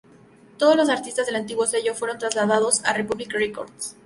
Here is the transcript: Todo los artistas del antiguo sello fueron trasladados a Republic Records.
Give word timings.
Todo 0.57 0.73
los 0.75 0.89
artistas 0.89 1.27
del 1.27 1.35
antiguo 1.35 1.67
sello 1.67 1.93
fueron 1.93 2.17
trasladados 2.17 2.83
a 2.85 2.93
Republic 2.93 3.31
Records. 3.33 3.95